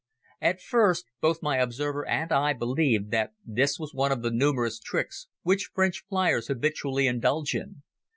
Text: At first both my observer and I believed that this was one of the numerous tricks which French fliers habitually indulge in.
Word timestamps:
At 0.41 0.61
first 0.63 1.05
both 1.21 1.43
my 1.43 1.57
observer 1.57 2.03
and 2.07 2.31
I 2.31 2.53
believed 2.53 3.11
that 3.11 3.33
this 3.45 3.77
was 3.77 3.93
one 3.93 4.11
of 4.11 4.23
the 4.23 4.31
numerous 4.31 4.79
tricks 4.79 5.27
which 5.43 5.69
French 5.75 6.05
fliers 6.09 6.47
habitually 6.47 7.05
indulge 7.05 7.53
in. 7.53 7.83